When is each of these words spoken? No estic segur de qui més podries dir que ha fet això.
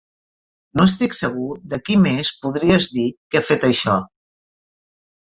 No 0.79 0.85
estic 0.91 1.17
segur 1.17 1.51
de 1.75 1.79
qui 1.89 1.99
més 2.07 2.33
podries 2.47 2.91
dir 2.97 3.09
que 3.39 3.45
ha 3.45 3.49
fet 3.53 3.71
això. 3.73 4.03